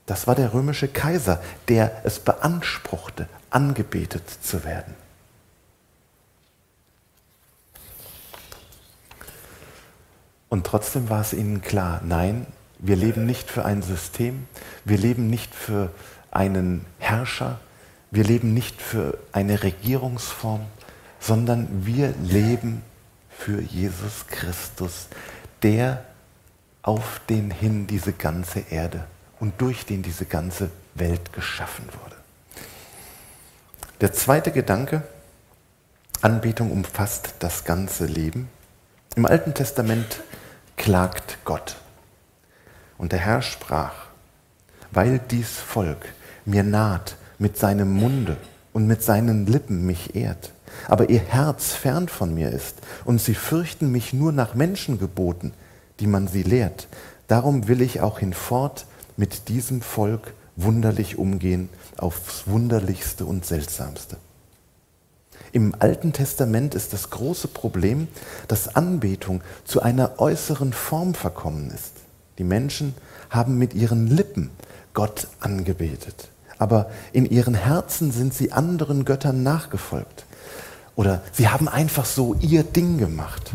Das 0.06 0.28
war 0.28 0.36
der 0.36 0.54
römische 0.54 0.88
Kaiser, 0.88 1.42
der 1.68 2.02
es 2.04 2.20
beanspruchte, 2.20 3.28
angebetet 3.50 4.24
zu 4.42 4.64
werden. 4.64 4.94
Und 10.54 10.68
trotzdem 10.68 11.10
war 11.10 11.22
es 11.22 11.34
ihnen 11.34 11.64
klar, 11.64 12.00
nein, 12.06 12.46
Wir 12.78 12.96
leben 12.96 13.26
nicht 13.26 13.50
für 13.50 13.66
ein 13.66 13.82
System, 13.82 14.46
wir 14.86 15.00
leben 15.00 15.28
nicht 15.28 15.56
für 15.56 15.90
einen 16.30 16.86
Herrscher, 17.00 17.60
wir 18.12 18.24
leben 18.24 18.54
nicht 18.54 18.80
für 18.80 19.18
eine 19.32 19.64
Regierungsform, 19.64 20.62
sondern 21.20 21.88
wir 21.88 22.14
leben 22.22 22.84
für 23.36 23.62
Jesus 23.62 24.28
Christus, 24.28 25.08
der 25.64 26.06
auf 26.84 27.20
den 27.30 27.50
hin 27.50 27.88
diese 27.88 28.14
ganze 28.14 28.60
Erde 28.70 29.06
und 29.40 29.60
durch 29.60 29.88
den 29.88 30.04
diese 30.04 30.26
ganze 30.26 30.70
Welt 30.94 31.34
geschaffen 31.34 31.86
wurde. 32.04 32.16
Der 34.02 34.14
zweite 34.14 34.52
Gedanke, 34.52 35.02
Anbetung 36.22 36.72
umfasst 36.72 37.34
das 37.40 37.64
ganze 37.64 38.06
Leben. 38.06 38.50
Im 39.16 39.26
Alten 39.26 39.56
Testament 39.56 40.22
klagt 40.84 41.38
Gott. 41.46 41.78
Und 42.98 43.14
der 43.14 43.20
Herr 43.20 43.42
sprach, 43.42 43.94
weil 44.92 45.18
dies 45.32 45.48
Volk 45.48 46.10
mir 46.44 46.64
naht 46.64 47.16
mit 47.40 47.58
seinem 47.58 47.90
Munde 47.90 48.36
und 48.74 48.86
mit 48.86 49.02
seinen 49.02 49.46
Lippen 49.46 49.86
mich 49.86 50.14
ehrt, 50.14 50.52
aber 50.90 51.10
ihr 51.10 51.22
Herz 51.22 51.72
fern 51.72 52.10
von 52.10 52.34
mir 52.34 52.50
ist 52.50 52.80
und 53.06 53.22
sie 53.22 53.34
fürchten 53.34 53.94
mich 53.94 54.12
nur 54.12 54.34
nach 54.34 54.56
Menschengeboten, 54.56 55.54
die 56.02 56.08
man 56.08 56.28
sie 56.28 56.44
lehrt, 56.44 56.90
darum 57.30 57.70
will 57.70 57.82
ich 57.82 58.02
auch 58.02 58.20
hinfort 58.20 58.86
mit 59.16 59.48
diesem 59.48 59.82
Volk 59.82 60.34
wunderlich 60.58 61.18
umgehen, 61.18 61.70
aufs 61.96 62.46
wunderlichste 62.46 63.24
und 63.24 63.46
seltsamste. 63.46 64.18
Im 65.54 65.76
Alten 65.78 66.14
Testament 66.14 66.74
ist 66.74 66.94
das 66.94 67.12
große 67.12 67.48
Problem, 67.48 68.08
dass 68.48 68.76
Anbetung 68.76 69.44
zu 69.66 69.84
einer 69.84 70.20
äußeren 70.20 70.74
Form 70.74 71.14
verkommen 71.14 71.70
ist. 71.70 71.94
Die 72.40 72.44
Menschen 72.44 72.96
haben 73.30 73.60
mit 73.60 73.76
ihren 73.76 74.08
Lippen 74.08 74.50
Gott 74.96 75.28
angebetet, 75.40 76.30
aber 76.58 76.90
in 77.12 77.28
ihren 77.28 77.54
Herzen 77.54 78.12
sind 78.12 78.34
sie 78.34 78.52
anderen 78.52 79.06
Göttern 79.06 79.44
nachgefolgt. 79.44 80.26
Oder 80.96 81.22
sie 81.32 81.48
haben 81.48 81.68
einfach 81.68 82.06
so 82.06 82.34
ihr 82.40 82.64
Ding 82.64 82.98
gemacht. 82.98 83.52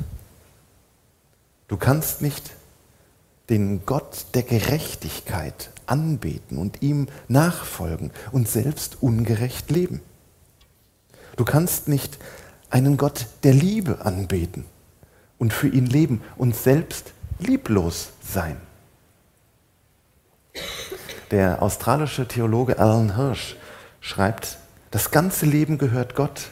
Du 1.67 1.77
kannst 1.77 2.23
nicht 2.23 2.53
den 3.51 3.85
Gott 3.87 4.27
der 4.35 4.45
Gerechtigkeit 4.45 5.71
anbeten 5.87 6.59
und 6.59 6.81
ihm 6.81 7.09
nachfolgen 7.27 8.13
und 8.31 8.49
selbst 8.49 8.99
ungerecht 9.03 9.69
leben. 9.73 10.01
Du 11.39 11.45
kannst 11.45 11.87
nicht 11.87 12.19
einen 12.69 12.97
Gott 12.97 13.27
der 13.45 13.55
Liebe 13.55 14.05
anbeten 14.05 14.65
und 15.39 15.53
für 15.53 15.69
ihn 15.69 15.87
leben 15.87 16.21
und 16.37 16.57
selbst 16.57 17.13
lieblos 17.39 18.09
sein. 18.21 18.57
Der 21.31 21.63
australische 21.63 22.27
Theologe 22.27 22.81
Alan 22.81 23.15
Hirsch 23.15 23.55
schreibt, 24.01 24.59
das 24.91 25.13
ganze 25.13 25.47
Leben 25.47 25.79
gehört 25.79 26.17
Gott 26.17 26.49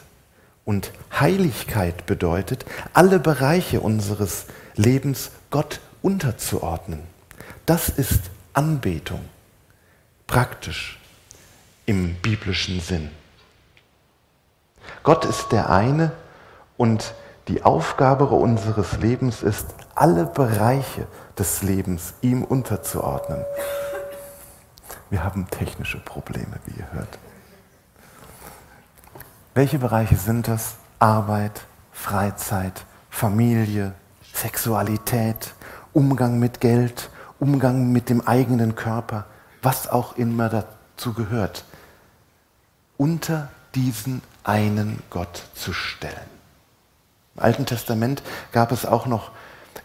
und 0.64 0.92
Heiligkeit 1.18 2.06
bedeutet, 2.06 2.64
alle 2.92 3.18
Bereiche 3.18 3.80
unseres 3.80 4.44
Lebens 4.76 5.32
Gott 5.50 5.80
unterzuordnen. 6.00 7.00
Das 7.66 7.88
ist 7.88 8.20
Anbetung, 8.52 9.24
praktisch 10.28 11.00
im 11.86 12.14
biblischen 12.22 12.80
Sinn. 12.80 13.10
Gott 15.02 15.24
ist 15.24 15.52
der 15.52 15.70
eine 15.70 16.12
und 16.76 17.14
die 17.48 17.62
Aufgabe 17.62 18.26
unseres 18.26 18.98
Lebens 18.98 19.42
ist, 19.42 19.66
alle 19.94 20.26
Bereiche 20.26 21.06
des 21.38 21.62
Lebens 21.62 22.14
ihm 22.20 22.42
unterzuordnen. 22.42 23.44
Wir 25.10 25.22
haben 25.22 25.48
technische 25.48 25.98
Probleme, 25.98 26.58
wie 26.66 26.80
ihr 26.80 26.92
hört. 26.92 27.18
Welche 29.54 29.78
Bereiche 29.78 30.16
sind 30.16 30.48
das? 30.48 30.76
Arbeit, 30.98 31.62
Freizeit, 31.92 32.84
Familie, 33.10 33.92
Sexualität, 34.34 35.54
Umgang 35.92 36.38
mit 36.38 36.60
Geld, 36.60 37.10
Umgang 37.38 37.92
mit 37.92 38.10
dem 38.10 38.26
eigenen 38.26 38.74
Körper, 38.74 39.24
was 39.62 39.88
auch 39.88 40.16
immer 40.16 40.48
dazu 40.48 41.14
gehört, 41.14 41.64
unter 42.96 43.48
diesen 43.74 44.20
einen 44.46 45.02
Gott 45.10 45.42
zu 45.54 45.72
stellen. 45.72 46.14
Im 47.36 47.42
Alten 47.42 47.66
Testament 47.66 48.22
gab 48.52 48.72
es 48.72 48.86
auch 48.86 49.06
noch 49.06 49.30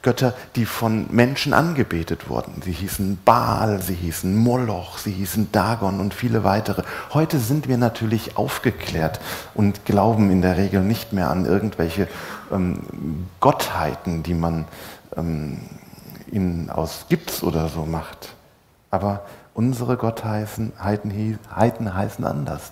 Götter, 0.04 0.34
die 0.56 0.66
von 0.66 1.08
Menschen 1.12 1.54
angebetet 1.54 2.30
wurden. 2.30 2.62
Sie 2.64 2.72
hießen 2.72 3.20
Baal, 3.24 3.82
sie 3.82 3.94
hießen 3.94 4.36
Moloch, 4.36 4.98
sie 4.98 5.12
hießen 5.12 5.52
Dagon 5.52 6.00
und 6.00 6.14
viele 6.14 6.44
weitere. 6.44 6.84
Heute 7.14 7.40
sind 7.40 7.68
wir 7.68 7.78
natürlich 7.78 8.38
aufgeklärt 8.38 9.20
und 9.54 9.86
glauben 9.86 10.32
in 10.32 10.42
der 10.42 10.58
Regel 10.58 10.82
nicht 10.82 11.14
mehr 11.14 11.30
an 11.30 11.46
irgendwelche 11.46 12.08
ähm, 12.52 13.28
Gottheiten, 13.40 14.24
die 14.24 14.34
man 14.34 14.66
ähm, 15.16 15.60
ihn 16.32 16.70
aus 16.70 17.06
Gips 17.10 17.44
oder 17.44 17.68
so 17.68 17.86
macht. 17.86 18.30
Aber 18.90 19.26
unsere 19.54 19.98
Gottheiten 19.98 20.74
Heiten 20.80 21.94
heißen 21.94 22.26
anders. 22.26 22.72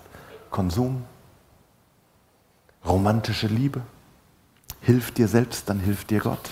Konsum, 0.49 1.03
romantische 2.85 3.47
Liebe, 3.47 3.81
hilf 4.81 5.11
dir 5.11 5.27
selbst, 5.27 5.69
dann 5.69 5.79
hilft 5.79 6.09
dir 6.09 6.19
Gott. 6.19 6.49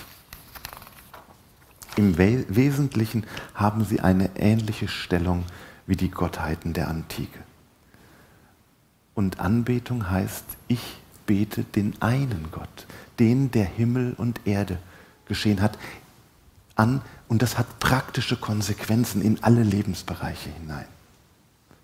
Im 1.96 2.16
Wesentlichen 2.16 3.24
haben 3.54 3.84
sie 3.84 4.00
eine 4.00 4.30
ähnliche 4.36 4.86
Stellung 4.86 5.44
wie 5.86 5.96
die 5.96 6.10
Gottheiten 6.10 6.72
der 6.72 6.88
Antike. 6.88 7.40
Und 9.14 9.40
Anbetung 9.40 10.08
heißt, 10.08 10.44
ich 10.68 11.00
bete 11.26 11.64
den 11.64 12.00
einen 12.00 12.50
Gott, 12.52 12.86
den 13.18 13.50
der 13.50 13.64
Himmel 13.64 14.14
und 14.16 14.46
Erde 14.46 14.78
geschehen 15.26 15.60
hat, 15.60 15.76
an 16.76 17.02
und 17.26 17.42
das 17.42 17.58
hat 17.58 17.80
praktische 17.80 18.36
Konsequenzen 18.36 19.20
in 19.20 19.42
alle 19.42 19.62
Lebensbereiche 19.62 20.50
hinein. 20.50 20.86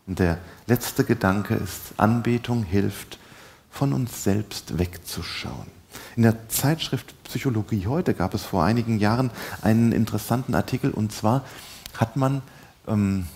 Und 0.06 0.18
der 0.18 0.38
letzte 0.66 1.04
Gedanke 1.04 1.54
ist, 1.54 1.94
Anbetung 1.96 2.62
hilft, 2.62 3.18
von 3.74 3.92
uns 3.92 4.22
selbst 4.22 4.78
wegzuschauen. 4.78 5.66
In 6.16 6.22
der 6.22 6.48
Zeitschrift 6.48 7.14
Psychologie 7.24 7.86
heute 7.86 8.14
gab 8.14 8.34
es 8.34 8.44
vor 8.44 8.64
einigen 8.64 8.98
Jahren 8.98 9.30
einen 9.62 9.92
interessanten 9.92 10.54
Artikel 10.54 10.92
und 10.92 11.12
zwar 11.12 11.44
hat 11.98 12.16
man, 12.16 12.42
ähm, 12.86 13.26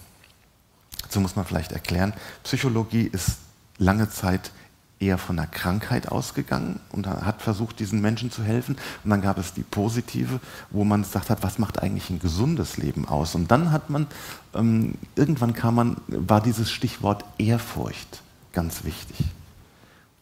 so 1.09 1.21
muss 1.21 1.35
man 1.35 1.45
vielleicht 1.45 1.73
erklären, 1.73 2.13
Psychologie 2.45 3.09
ist 3.13 3.39
lange 3.79 4.11
Zeit 4.11 4.53
eher 5.01 5.19
von 5.19 5.39
einer 5.39 5.49
Krankheit 5.49 6.09
ausgegangen 6.09 6.81
und 6.91 7.07
hat 7.07 7.43
versucht, 7.43 7.79
diesen 7.79 8.01
Menschen 8.01 8.33
zu 8.33 8.43
helfen. 8.43 8.77
Und 9.05 9.11
dann 9.11 9.23
gab 9.23 9.39
es 9.39 9.55
die 9.55 9.63
positive, 9.63 10.41
wo 10.71 10.85
man 10.85 11.03
gesagt 11.03 11.31
hat, 11.31 11.43
was 11.43 11.59
macht 11.59 11.81
eigentlich 11.81 12.11
ein 12.11 12.19
gesundes 12.19 12.79
Leben 12.79 13.07
aus? 13.07 13.37
Und 13.37 13.51
dann 13.51 13.71
hat 13.71 13.91
man, 13.91 14.09
ähm, 14.55 14.95
irgendwann 15.15 15.55
kam 15.55 15.77
man, 15.77 15.97
war 16.09 16.41
dieses 16.41 16.71
Stichwort 16.71 17.25
Ehrfurcht 17.39 18.23
ganz 18.53 18.85
wichtig. 18.85 19.25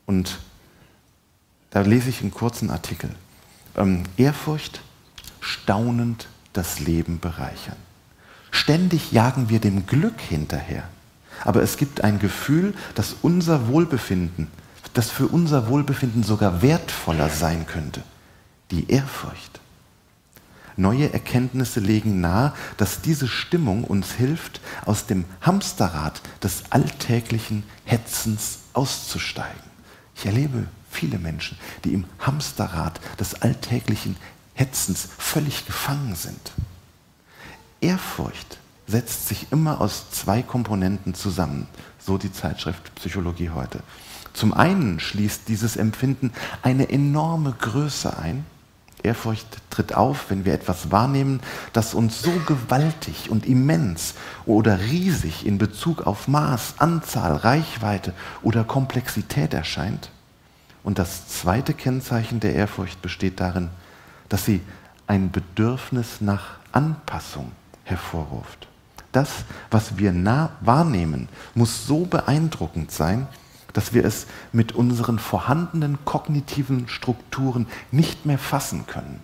Und 0.07 0.39
da 1.71 1.81
lese 1.83 2.09
ich 2.09 2.23
einen 2.23 2.31
kurzen 2.31 2.71
Artikel. 2.71 3.11
Ähm, 3.77 4.05
Ehrfurcht, 4.17 4.81
staunend 5.41 6.29
das 6.53 6.81
Leben 6.81 7.21
bereichern. 7.21 7.77
Ständig 8.51 9.13
jagen 9.13 9.49
wir 9.51 9.61
dem 9.61 9.87
Glück 9.87 10.21
hinterher. 10.21 10.85
Aber 11.45 11.63
es 11.63 11.77
gibt 11.77 12.03
ein 12.03 12.19
Gefühl, 12.19 12.73
dass 12.95 13.17
unser 13.21 13.69
Wohlbefinden 13.69 14.49
das 14.97 15.11
für 15.11 15.27
unser 15.29 15.69
Wohlbefinden 15.69 16.23
sogar 16.23 16.63
wertvoller 16.63 17.29
sein 17.29 17.67
könnte. 17.67 18.03
Die 18.71 18.91
Ehrfurcht. 18.91 19.61
Neue 20.77 21.13
Erkenntnisse 21.13 21.81
legen 21.81 22.21
nahe, 22.21 22.53
dass 22.79 23.03
diese 23.03 23.29
Stimmung 23.29 23.85
uns 23.85 24.13
hilft, 24.13 24.61
aus 24.85 25.07
dem 25.07 25.25
Hamsterrad 25.43 26.21
des 26.43 26.65
alltäglichen 26.71 27.63
Hetzens 27.85 28.61
auszusteigen. 28.73 29.76
Ich 30.17 30.27
erlebe 30.27 30.67
viele 30.91 31.19
Menschen, 31.19 31.59
die 31.85 31.93
im 31.93 32.05
Hamsterrad 32.19 33.01
des 33.21 33.43
alltäglichen 33.43 34.17
Hetzens 34.55 35.09
völlig 35.19 35.67
gefangen 35.67 36.15
sind. 36.15 36.53
Ehrfurcht 37.81 38.59
setzt 38.87 39.29
sich 39.29 39.49
immer 39.51 39.81
aus 39.81 40.11
zwei 40.11 40.43
Komponenten 40.43 41.15
zusammen, 41.15 41.69
so 41.99 42.17
die 42.17 42.33
Zeitschrift 42.33 42.95
Psychologie 42.95 43.51
heute. 43.51 43.81
Zum 44.33 44.55
einen 44.55 45.01
schließt 45.01 45.49
dieses 45.49 45.77
Empfinden 45.77 46.33
eine 46.63 46.89
enorme 46.89 47.53
Größe 47.53 48.17
ein. 48.17 48.45
Ehrfurcht 49.07 49.47
tritt 49.71 49.95
auf, 49.95 50.27
wenn 50.29 50.45
wir 50.45 50.53
etwas 50.53 50.91
wahrnehmen, 50.91 51.41
das 51.73 51.95
uns 51.95 52.21
so 52.21 52.33
gewaltig 52.47 53.31
und 53.31 53.47
immens 53.47 54.15
oder 54.45 54.79
riesig 54.81 55.47
in 55.47 55.59
Bezug 55.59 56.07
auf 56.07 56.29
Maß, 56.29 56.75
Anzahl, 56.79 57.37
Reichweite 57.37 58.13
oder 58.43 58.65
Komplexität 58.65 59.55
erscheint. 59.55 60.11
Und 60.83 60.99
das 60.99 61.29
zweite 61.29 61.75
Kennzeichen 61.75 62.41
der 62.41 62.55
Ehrfurcht 62.55 63.01
besteht 63.03 63.41
darin, 63.41 63.71
dass 64.29 64.45
sie 64.45 64.61
ein 65.07 65.31
Bedürfnis 65.31 66.21
nach 66.21 66.57
Anpassung 66.73 67.53
hervorruft. 67.85 68.69
Das, 69.13 69.31
was 69.71 69.99
wir 69.99 70.13
nah 70.13 70.51
wahrnehmen, 70.61 71.29
muss 71.55 71.87
so 71.87 72.05
beeindruckend 72.05 72.91
sein, 72.91 73.27
dass 73.77 73.93
wir 73.93 74.07
es 74.07 74.27
mit 74.53 74.73
unseren 74.73 75.19
vorhandenen 75.19 75.99
kognitiven 76.07 76.89
Strukturen 76.89 77.67
nicht 77.91 78.25
mehr 78.25 78.39
fassen 78.39 78.87
können. 78.87 79.21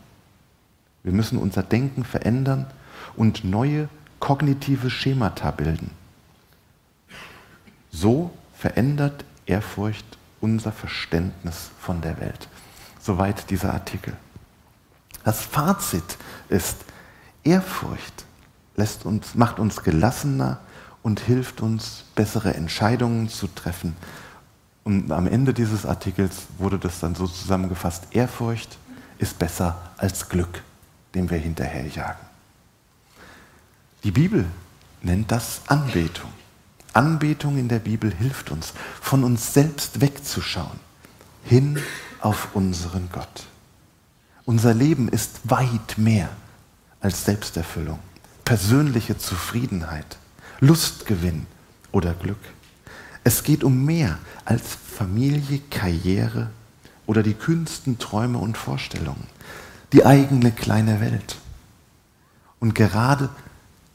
Wir 1.02 1.12
müssen 1.12 1.38
unser 1.38 1.62
Denken 1.62 2.04
verändern 2.04 2.66
und 3.16 3.44
neue 3.44 3.88
kognitive 4.20 4.90
Schemata 4.90 5.52
bilden. 5.52 5.90
So 7.90 8.30
verändert 8.54 9.24
Ehrfurcht 9.46 10.04
unser 10.42 10.70
Verständnis 10.70 11.70
von 11.80 12.02
der 12.02 12.20
Welt. 12.20 12.48
Soweit 13.00 13.48
dieser 13.48 13.72
Artikel. 13.72 14.14
Das 15.24 15.40
Fazit 15.40 16.18
ist, 16.50 16.84
Ehrfurcht 17.42 18.26
lässt 18.76 19.06
uns, 19.06 19.34
macht 19.34 19.58
uns 19.58 19.82
gelassener 19.82 20.60
und 21.02 21.20
hilft 21.20 21.62
uns, 21.62 22.04
bessere 22.14 22.52
Entscheidungen 22.52 23.30
zu 23.30 23.46
treffen. 23.46 23.96
Und 24.84 25.12
am 25.12 25.26
Ende 25.26 25.54
dieses 25.54 25.86
Artikels 25.86 26.46
wurde 26.58 26.78
das 26.78 27.00
dann 27.00 27.14
so 27.14 27.26
zusammengefasst, 27.26 28.08
Ehrfurcht 28.10 28.78
ist 29.18 29.38
besser 29.38 29.92
als 29.96 30.28
Glück, 30.28 30.62
dem 31.14 31.30
wir 31.30 31.38
hinterherjagen. 31.38 32.26
Die 34.02 34.10
Bibel 34.10 34.46
nennt 35.02 35.30
das 35.30 35.60
Anbetung. 35.68 36.30
Anbetung 36.92 37.56
in 37.56 37.68
der 37.68 37.78
Bibel 37.78 38.12
hilft 38.12 38.50
uns, 38.50 38.72
von 39.00 39.24
uns 39.24 39.54
selbst 39.54 40.00
wegzuschauen, 40.00 40.80
hin 41.44 41.78
auf 42.20 42.48
unseren 42.54 43.08
Gott. 43.12 43.46
Unser 44.44 44.74
Leben 44.74 45.08
ist 45.08 45.38
weit 45.44 45.96
mehr 45.96 46.28
als 47.00 47.24
Selbsterfüllung, 47.24 48.00
persönliche 48.44 49.16
Zufriedenheit, 49.16 50.18
Lustgewinn 50.60 51.46
oder 51.92 52.12
Glück. 52.14 52.38
Es 53.24 53.44
geht 53.44 53.62
um 53.64 53.84
mehr 53.84 54.18
als 54.44 54.62
Familie, 54.74 55.60
Karriere 55.70 56.50
oder 57.06 57.22
die 57.22 57.34
kühnsten 57.34 57.98
Träume 57.98 58.38
und 58.38 58.56
Vorstellungen, 58.56 59.26
die 59.92 60.04
eigene 60.04 60.50
kleine 60.50 61.00
Welt. 61.00 61.36
Und 62.58 62.74
gerade 62.74 63.28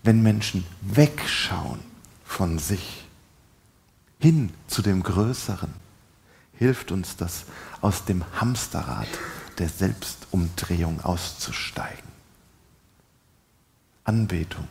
wenn 0.03 0.23
Menschen 0.23 0.65
wegschauen 0.81 1.79
von 2.25 2.59
sich 2.59 3.05
hin 4.19 4.53
zu 4.67 4.81
dem 4.81 5.03
Größeren, 5.03 5.73
hilft 6.53 6.91
uns 6.91 7.17
das, 7.17 7.45
aus 7.81 8.05
dem 8.05 8.23
Hamsterrad 8.39 9.07
der 9.57 9.69
Selbstumdrehung 9.69 11.01
auszusteigen. 11.01 12.07
Anbetung 14.03 14.67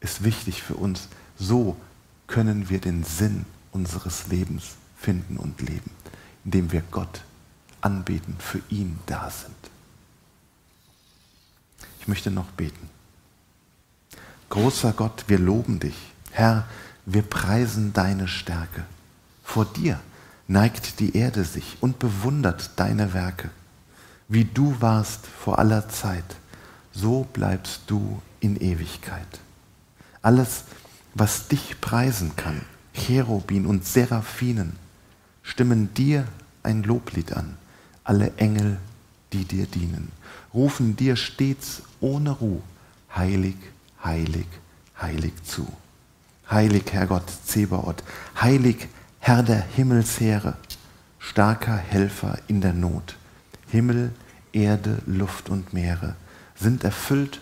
ist 0.00 0.22
wichtig 0.22 0.62
für 0.62 0.74
uns. 0.74 1.08
So 1.36 1.76
können 2.26 2.68
wir 2.68 2.80
den 2.80 3.04
Sinn 3.04 3.44
unseres 3.74 4.28
Lebens 4.28 4.76
finden 4.96 5.36
und 5.36 5.60
leben, 5.60 5.90
indem 6.44 6.72
wir 6.72 6.82
Gott 6.90 7.22
anbeten, 7.82 8.36
für 8.38 8.62
ihn 8.70 8.98
da 9.04 9.30
sind. 9.30 9.54
Ich 12.00 12.08
möchte 12.08 12.30
noch 12.30 12.50
beten. 12.52 12.88
Großer 14.48 14.92
Gott, 14.92 15.24
wir 15.26 15.38
loben 15.38 15.80
dich. 15.80 15.96
Herr, 16.30 16.66
wir 17.04 17.22
preisen 17.22 17.92
deine 17.92 18.28
Stärke. 18.28 18.84
Vor 19.42 19.66
dir 19.66 20.00
neigt 20.46 21.00
die 21.00 21.16
Erde 21.16 21.44
sich 21.44 21.76
und 21.80 21.98
bewundert 21.98 22.70
deine 22.76 23.12
Werke. 23.12 23.50
Wie 24.28 24.44
du 24.44 24.80
warst 24.80 25.26
vor 25.26 25.58
aller 25.58 25.88
Zeit, 25.88 26.24
so 26.92 27.26
bleibst 27.32 27.82
du 27.88 28.22
in 28.40 28.56
Ewigkeit. 28.56 29.40
Alles, 30.22 30.64
was 31.14 31.48
dich 31.48 31.80
preisen 31.80 32.36
kann, 32.36 32.62
Cherubin 32.94 33.66
und 33.66 33.84
Seraphinen, 33.84 34.72
stimmen 35.42 35.92
dir 35.94 36.26
ein 36.62 36.82
Loblied 36.82 37.32
an. 37.32 37.56
Alle 38.04 38.32
Engel, 38.36 38.78
die 39.32 39.44
dir 39.44 39.66
dienen, 39.66 40.10
rufen 40.52 40.96
dir 40.96 41.16
stets 41.16 41.82
ohne 42.00 42.30
Ruhe, 42.30 42.62
heilig, 43.14 43.56
heilig, 44.02 44.46
heilig 45.00 45.32
zu. 45.44 45.66
Heilig, 46.50 46.92
Herrgott 46.92 47.30
Zebaoth, 47.46 48.02
heilig, 48.40 48.88
Herr 49.18 49.42
der 49.42 49.62
Himmelsheere, 49.62 50.56
starker 51.18 51.76
Helfer 51.76 52.38
in 52.48 52.60
der 52.60 52.74
Not. 52.74 53.16
Himmel, 53.68 54.12
Erde, 54.52 55.02
Luft 55.06 55.48
und 55.48 55.72
Meere 55.72 56.14
sind 56.54 56.84
erfüllt 56.84 57.40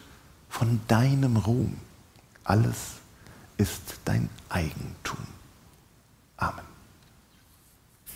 von 0.49 0.81
deinem 0.87 1.37
Ruhm. 1.37 1.77
Alles 2.45 3.01
ist 3.59 3.97
dein 4.05 4.31
Eigentum. 4.49 5.19
Amen. 6.42 6.71